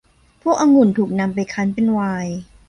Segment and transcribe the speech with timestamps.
[0.41, 2.35] พวกองุ่นถูกนำไปคั้นเป็นไวน์